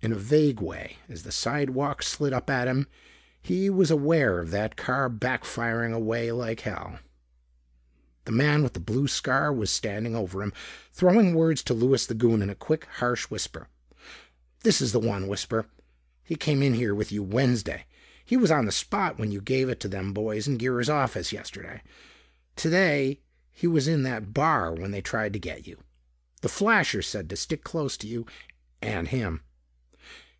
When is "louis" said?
11.74-12.06